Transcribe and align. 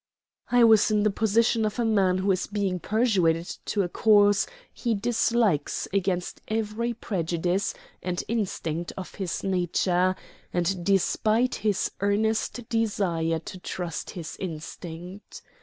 I 0.51 0.63
was 0.63 0.89
in 0.89 1.03
the 1.03 1.11
position 1.11 1.63
of 1.63 1.77
a 1.77 1.85
man 1.85 2.17
who 2.17 2.31
is 2.31 2.47
being 2.47 2.79
persuaded 2.79 3.45
to 3.65 3.83
a 3.83 3.87
course 3.87 4.47
he 4.73 4.95
dislikes 4.95 5.87
against 5.93 6.41
every 6.47 6.95
prejudice 6.95 7.75
and 8.01 8.23
instinct 8.27 8.91
of 8.97 9.13
his 9.13 9.43
nature, 9.43 10.15
and 10.51 10.83
despite 10.83 11.53
his 11.61 11.91
earnest 11.99 12.67
desire 12.67 13.37
to 13.37 13.59
trust 13.59 14.09
his 14.17 14.35
instinct. 14.39 15.43